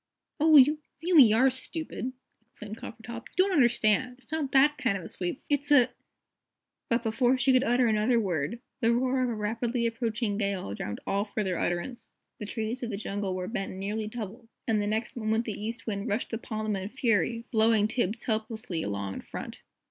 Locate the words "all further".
11.05-11.59